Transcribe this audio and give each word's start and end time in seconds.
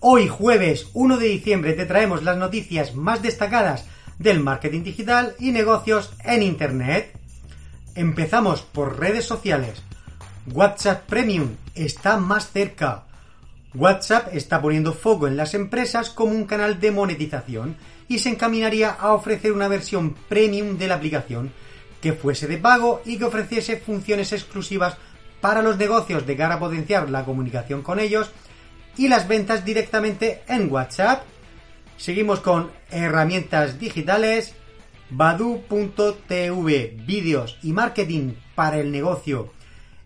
Hoy 0.00 0.28
jueves 0.28 0.86
1 0.94 1.18
de 1.18 1.26
diciembre 1.26 1.72
te 1.72 1.84
traemos 1.84 2.22
las 2.22 2.36
noticias 2.36 2.94
más 2.94 3.20
destacadas 3.20 3.84
del 4.20 4.38
marketing 4.38 4.84
digital 4.84 5.34
y 5.40 5.50
negocios 5.50 6.12
en 6.22 6.44
Internet. 6.44 7.18
Empezamos 7.96 8.62
por 8.62 9.00
redes 9.00 9.24
sociales. 9.24 9.82
WhatsApp 10.54 11.04
Premium 11.08 11.56
está 11.74 12.16
más 12.16 12.52
cerca. 12.52 13.06
WhatsApp 13.74 14.28
está 14.36 14.62
poniendo 14.62 14.92
foco 14.92 15.26
en 15.26 15.36
las 15.36 15.54
empresas 15.54 16.10
como 16.10 16.30
un 16.30 16.44
canal 16.44 16.78
de 16.78 16.92
monetización 16.92 17.76
y 18.06 18.20
se 18.20 18.28
encaminaría 18.28 18.90
a 18.90 19.14
ofrecer 19.14 19.50
una 19.50 19.66
versión 19.66 20.14
premium 20.28 20.78
de 20.78 20.86
la 20.86 20.94
aplicación 20.94 21.50
que 22.00 22.12
fuese 22.12 22.46
de 22.46 22.58
pago 22.58 23.02
y 23.04 23.18
que 23.18 23.24
ofreciese 23.24 23.78
funciones 23.78 24.32
exclusivas 24.32 24.96
para 25.40 25.60
los 25.60 25.76
negocios 25.76 26.24
de 26.24 26.36
cara 26.36 26.54
a 26.54 26.60
potenciar 26.60 27.10
la 27.10 27.24
comunicación 27.24 27.82
con 27.82 27.98
ellos 27.98 28.30
y 28.98 29.08
las 29.08 29.26
ventas 29.26 29.64
directamente 29.64 30.42
en 30.48 30.70
WhatsApp. 30.70 31.22
Seguimos 31.96 32.40
con 32.40 32.70
herramientas 32.90 33.78
digitales. 33.78 34.54
Badu.tv, 35.10 36.96
vídeos 37.06 37.58
y 37.62 37.72
marketing 37.72 38.34
para 38.54 38.76
el 38.76 38.92
negocio. 38.92 39.54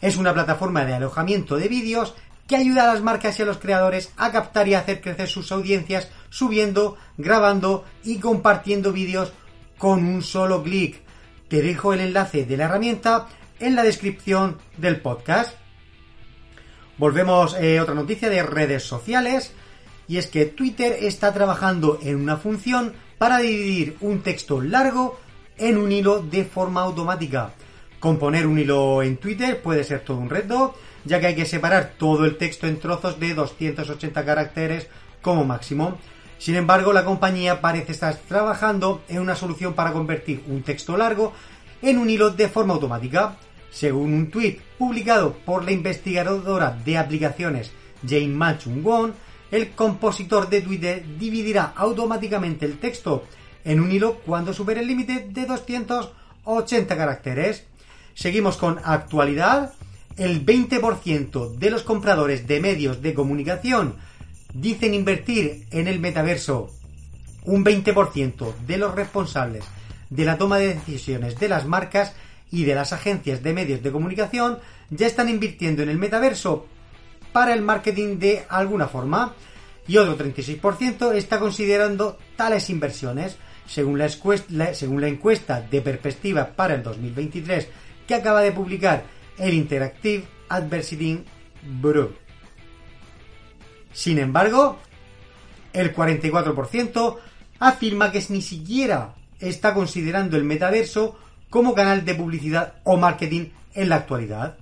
Es 0.00 0.16
una 0.16 0.34
plataforma 0.34 0.84
de 0.84 0.94
alojamiento 0.94 1.56
de 1.56 1.68
vídeos 1.68 2.14
que 2.48 2.56
ayuda 2.56 2.84
a 2.84 2.94
las 2.94 3.02
marcas 3.02 3.38
y 3.38 3.42
a 3.42 3.44
los 3.44 3.58
creadores 3.58 4.12
a 4.16 4.32
captar 4.32 4.66
y 4.66 4.74
hacer 4.74 5.00
crecer 5.00 5.28
sus 5.28 5.52
audiencias 5.52 6.08
subiendo, 6.30 6.96
grabando 7.16 7.84
y 8.02 8.18
compartiendo 8.18 8.92
vídeos 8.92 9.32
con 9.76 10.04
un 10.04 10.22
solo 10.22 10.62
clic. 10.62 11.00
Te 11.48 11.62
dejo 11.62 11.92
el 11.92 12.00
enlace 12.00 12.44
de 12.44 12.56
la 12.56 12.64
herramienta 12.64 13.28
en 13.60 13.76
la 13.76 13.82
descripción 13.82 14.58
del 14.78 15.00
podcast. 15.00 15.56
Volvemos 16.98 17.56
eh, 17.60 17.80
otra 17.80 17.94
noticia 17.94 18.28
de 18.28 18.42
redes 18.42 18.82
sociales 18.82 19.52
y 20.08 20.16
es 20.18 20.26
que 20.26 20.46
Twitter 20.46 20.96
está 21.00 21.32
trabajando 21.32 22.00
en 22.02 22.16
una 22.16 22.36
función 22.36 22.92
para 23.18 23.38
dividir 23.38 23.96
un 24.00 24.22
texto 24.22 24.60
largo 24.60 25.18
en 25.58 25.78
un 25.78 25.92
hilo 25.92 26.20
de 26.20 26.44
forma 26.44 26.82
automática. 26.82 27.52
Componer 28.00 28.48
un 28.48 28.58
hilo 28.58 29.02
en 29.04 29.16
Twitter 29.16 29.62
puede 29.62 29.84
ser 29.84 30.00
todo 30.00 30.18
un 30.18 30.28
reto, 30.28 30.74
ya 31.04 31.20
que 31.20 31.28
hay 31.28 31.34
que 31.36 31.46
separar 31.46 31.92
todo 31.96 32.24
el 32.24 32.36
texto 32.36 32.66
en 32.66 32.80
trozos 32.80 33.20
de 33.20 33.32
280 33.32 34.24
caracteres 34.24 34.88
como 35.22 35.44
máximo. 35.44 35.98
Sin 36.38 36.56
embargo, 36.56 36.92
la 36.92 37.04
compañía 37.04 37.60
parece 37.60 37.92
estar 37.92 38.16
trabajando 38.16 39.02
en 39.08 39.20
una 39.20 39.36
solución 39.36 39.74
para 39.74 39.92
convertir 39.92 40.42
un 40.48 40.62
texto 40.62 40.96
largo 40.96 41.32
en 41.80 41.98
un 41.98 42.10
hilo 42.10 42.30
de 42.30 42.48
forma 42.48 42.74
automática. 42.74 43.36
Según 43.70 44.14
un 44.14 44.30
tweet 44.30 44.58
publicado 44.78 45.34
por 45.44 45.64
la 45.64 45.72
investigadora 45.72 46.78
de 46.84 46.98
aplicaciones 46.98 47.72
Jane 48.06 48.28
Machung 48.28 48.82
Won, 48.82 49.14
el 49.50 49.70
compositor 49.70 50.48
de 50.48 50.60
Twitter 50.60 51.04
dividirá 51.18 51.72
automáticamente 51.76 52.66
el 52.66 52.78
texto 52.78 53.24
en 53.64 53.80
un 53.80 53.90
hilo 53.90 54.20
cuando 54.24 54.52
supere 54.52 54.80
el 54.80 54.86
límite 54.86 55.26
de 55.30 55.46
280 55.46 56.96
caracteres. 56.96 57.64
Seguimos 58.14 58.56
con 58.56 58.78
actualidad. 58.84 59.72
El 60.16 60.44
20% 60.44 61.54
de 61.56 61.70
los 61.70 61.82
compradores 61.82 62.46
de 62.48 62.60
medios 62.60 63.00
de 63.02 63.14
comunicación 63.14 63.96
dicen 64.52 64.94
invertir 64.94 65.66
en 65.70 65.86
el 65.86 66.00
metaverso. 66.00 66.70
Un 67.44 67.64
20% 67.64 68.54
de 68.66 68.76
los 68.78 68.94
responsables 68.94 69.64
de 70.10 70.24
la 70.24 70.38
toma 70.38 70.58
de 70.58 70.74
decisiones 70.74 71.38
de 71.38 71.48
las 71.48 71.66
marcas 71.66 72.14
y 72.50 72.64
de 72.64 72.74
las 72.74 72.92
agencias 72.92 73.42
de 73.42 73.52
medios 73.52 73.82
de 73.82 73.92
comunicación 73.92 74.58
ya 74.90 75.06
están 75.06 75.28
invirtiendo 75.28 75.82
en 75.82 75.90
el 75.90 75.98
metaverso 75.98 76.66
para 77.32 77.52
el 77.52 77.62
marketing 77.62 78.18
de 78.18 78.44
alguna 78.48 78.88
forma 78.88 79.34
y 79.86 79.96
otro 79.96 80.18
36% 80.18 81.14
está 81.14 81.38
considerando 81.38 82.18
tales 82.36 82.68
inversiones. 82.70 83.38
Según 83.66 83.98
la, 83.98 85.08
encuesta 85.08 85.60
de 85.60 85.80
perspectiva 85.82 86.46
para 86.54 86.74
el 86.74 86.82
2023 86.82 87.68
que 88.06 88.14
acaba 88.14 88.40
de 88.40 88.52
publicar 88.52 89.04
el 89.38 89.52
Interactive 89.54 90.24
Advertising 90.48 91.24
Bureau. 91.80 92.12
Sin 93.92 94.18
embargo, 94.18 94.78
el 95.72 95.94
44% 95.94 97.16
afirma 97.58 98.10
que 98.10 98.24
ni 98.30 98.40
siquiera 98.40 99.14
está 99.38 99.74
considerando 99.74 100.36
el 100.36 100.44
metaverso 100.44 101.18
como 101.50 101.74
canal 101.74 102.04
de 102.04 102.14
publicidad 102.14 102.74
o 102.84 102.96
marketing 102.96 103.46
en 103.74 103.88
la 103.88 103.96
actualidad. 103.96 104.56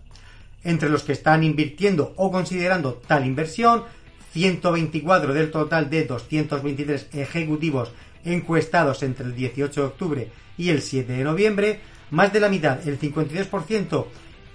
Entre 0.65 0.89
los 0.89 1.03
que 1.03 1.13
están 1.13 1.45
invirtiendo 1.45 2.13
o 2.17 2.31
considerando 2.31 2.95
tal 2.95 3.25
inversión, 3.25 3.85
124 4.33 5.33
del 5.33 5.51
total 5.51 5.89
de 5.89 6.05
223 6.05 7.09
ejecutivos 7.15 7.93
encuestados 8.25 9.03
entre 9.03 9.25
el 9.27 9.35
18 9.35 9.81
de 9.81 9.87
octubre 9.87 10.29
y 10.59 10.71
el 10.71 10.83
7 10.83 11.13
de 11.13 11.25
noviembre, 11.25 11.81
más 12.11 12.33
de 12.33 12.41
la 12.41 12.49
mitad, 12.49 12.87
el 12.87 12.99
52%, 12.99 14.07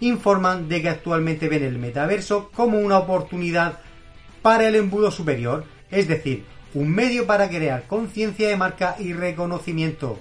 informan 0.01 0.67
de 0.67 0.81
que 0.81 0.89
actualmente 0.89 1.47
ven 1.47 1.63
el 1.63 1.77
metaverso 1.77 2.51
como 2.53 2.79
una 2.79 2.97
oportunidad 2.97 3.79
para 4.41 4.67
el 4.67 4.75
embudo 4.75 5.11
superior, 5.11 5.65
es 5.89 6.07
decir, 6.07 6.43
un 6.73 6.89
medio 6.89 7.25
para 7.25 7.49
crear 7.49 7.87
conciencia 7.87 8.47
de 8.47 8.57
marca 8.57 8.95
y 8.99 9.13
reconocimiento. 9.13 10.19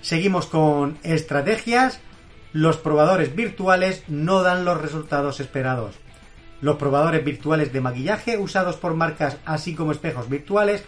Seguimos 0.00 0.46
con 0.46 0.98
estrategias 1.02 2.00
los 2.52 2.78
probadores 2.78 3.34
virtuales 3.34 4.04
no 4.08 4.42
dan 4.42 4.64
los 4.64 4.80
resultados 4.80 5.40
esperados. 5.40 5.96
Los 6.60 6.76
probadores 6.76 7.24
virtuales 7.24 7.72
de 7.72 7.80
maquillaje 7.80 8.38
usados 8.38 8.76
por 8.76 8.94
marcas 8.94 9.36
así 9.44 9.74
como 9.74 9.92
espejos 9.92 10.28
virtuales 10.28 10.84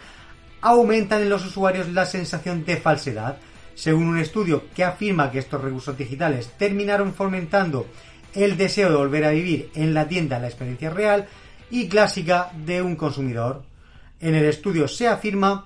aumentan 0.61 1.21
en 1.21 1.29
los 1.29 1.45
usuarios 1.45 1.89
la 1.89 2.05
sensación 2.05 2.65
de 2.65 2.77
falsedad, 2.77 3.37
según 3.75 4.07
un 4.07 4.17
estudio 4.17 4.65
que 4.75 4.83
afirma 4.83 5.31
que 5.31 5.39
estos 5.39 5.61
recursos 5.61 5.97
digitales 5.97 6.51
terminaron 6.57 7.13
fomentando 7.13 7.87
el 8.33 8.57
deseo 8.57 8.89
de 8.89 8.95
volver 8.95 9.25
a 9.25 9.31
vivir 9.31 9.71
en 9.75 9.93
la 9.93 10.07
tienda 10.07 10.39
la 10.39 10.47
experiencia 10.47 10.89
real 10.89 11.27
y 11.69 11.87
clásica 11.87 12.51
de 12.65 12.81
un 12.81 12.95
consumidor. 12.95 13.63
En 14.19 14.35
el 14.35 14.45
estudio 14.45 14.87
se 14.87 15.07
afirma 15.07 15.65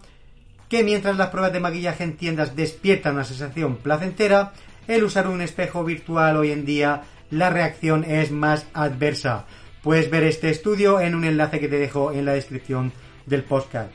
que 0.69 0.83
mientras 0.83 1.17
las 1.17 1.29
pruebas 1.29 1.53
de 1.53 1.59
maquillaje 1.59 2.03
en 2.03 2.17
tiendas 2.17 2.55
despiertan 2.55 3.15
una 3.15 3.23
sensación 3.23 3.77
placentera, 3.77 4.53
el 4.87 5.03
usar 5.03 5.27
un 5.27 5.41
espejo 5.41 5.83
virtual 5.83 6.37
hoy 6.37 6.51
en 6.51 6.65
día 6.65 7.03
la 7.31 7.49
reacción 7.49 8.03
es 8.03 8.31
más 8.31 8.65
adversa. 8.73 9.45
Puedes 9.81 10.09
ver 10.09 10.23
este 10.23 10.49
estudio 10.49 10.99
en 10.99 11.15
un 11.15 11.25
enlace 11.25 11.59
que 11.59 11.67
te 11.67 11.77
dejo 11.77 12.11
en 12.11 12.25
la 12.25 12.33
descripción 12.33 12.91
del 13.25 13.43
podcast. 13.43 13.91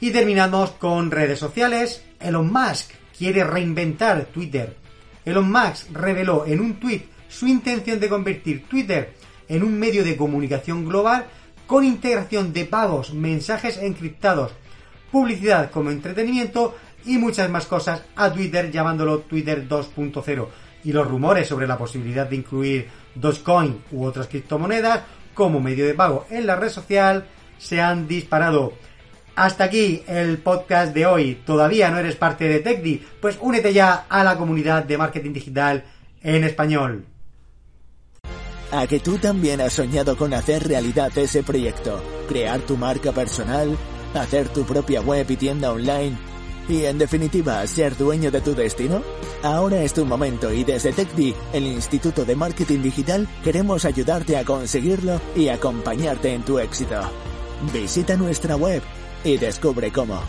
Y 0.00 0.10
terminamos 0.10 0.70
con 0.72 1.10
redes 1.10 1.38
sociales. 1.38 2.04
Elon 2.20 2.52
Musk 2.52 2.92
quiere 3.16 3.44
reinventar 3.44 4.26
Twitter. 4.26 4.76
Elon 5.24 5.50
Musk 5.50 5.90
reveló 5.92 6.46
en 6.46 6.60
un 6.60 6.74
tweet 6.74 7.02
su 7.28 7.46
intención 7.46 8.00
de 8.00 8.08
convertir 8.08 8.66
Twitter 8.66 9.14
en 9.48 9.62
un 9.62 9.78
medio 9.78 10.04
de 10.04 10.16
comunicación 10.16 10.86
global 10.86 11.26
con 11.66 11.84
integración 11.84 12.52
de 12.52 12.64
pagos, 12.64 13.12
mensajes 13.12 13.76
encriptados, 13.78 14.52
publicidad 15.10 15.70
como 15.70 15.90
entretenimiento 15.90 16.76
y 17.04 17.18
muchas 17.18 17.48
más 17.50 17.66
cosas 17.66 18.02
a 18.16 18.32
Twitter 18.32 18.70
llamándolo 18.70 19.20
Twitter 19.20 19.68
2.0. 19.68 20.46
Y 20.84 20.92
los 20.92 21.08
rumores 21.08 21.48
sobre 21.48 21.66
la 21.66 21.78
posibilidad 21.78 22.26
de 22.28 22.36
incluir 22.36 22.88
Dogecoin 23.14 23.82
u 23.90 24.04
otras 24.04 24.28
criptomonedas 24.28 25.00
como 25.34 25.60
medio 25.60 25.86
de 25.86 25.94
pago 25.94 26.26
en 26.30 26.46
la 26.46 26.56
red 26.56 26.68
social 26.68 27.26
se 27.58 27.80
han 27.80 28.06
disparado. 28.08 28.72
Hasta 29.34 29.64
aquí 29.64 30.02
el 30.08 30.38
podcast 30.38 30.92
de 30.92 31.06
hoy. 31.06 31.42
¿Todavía 31.46 31.90
no 31.90 31.98
eres 31.98 32.16
parte 32.16 32.48
de 32.48 32.58
TechDi? 32.58 33.04
Pues 33.20 33.38
únete 33.40 33.72
ya 33.72 34.06
a 34.08 34.24
la 34.24 34.36
comunidad 34.36 34.84
de 34.84 34.98
marketing 34.98 35.32
digital 35.32 35.84
en 36.22 36.44
español. 36.44 37.04
A 38.72 38.86
que 38.86 38.98
tú 39.00 39.16
también 39.18 39.60
has 39.60 39.72
soñado 39.72 40.16
con 40.16 40.34
hacer 40.34 40.66
realidad 40.66 41.16
ese 41.16 41.42
proyecto, 41.42 42.02
crear 42.28 42.60
tu 42.60 42.76
marca 42.76 43.12
personal, 43.12 43.76
hacer 44.14 44.48
tu 44.48 44.64
propia 44.64 45.00
web 45.00 45.30
y 45.30 45.36
tienda 45.36 45.72
online 45.72 46.16
y 46.68 46.84
en 46.84 46.98
definitiva 46.98 47.66
ser 47.66 47.96
dueño 47.96 48.30
de 48.30 48.40
tu 48.40 48.54
destino? 48.54 49.02
Ahora 49.42 49.82
es 49.82 49.94
tu 49.94 50.04
momento 50.04 50.52
y 50.52 50.64
desde 50.64 50.92
TechDi, 50.92 51.34
el 51.52 51.66
Instituto 51.66 52.24
de 52.24 52.36
Marketing 52.36 52.82
Digital, 52.82 53.28
queremos 53.42 53.84
ayudarte 53.84 54.36
a 54.36 54.44
conseguirlo 54.44 55.20
y 55.36 55.48
acompañarte 55.48 56.34
en 56.34 56.42
tu 56.42 56.58
éxito. 56.58 57.00
Visita 57.72 58.16
nuestra 58.16 58.56
web 58.56 58.82
y 59.24 59.36
descubre 59.36 59.90
cómo. 59.90 60.20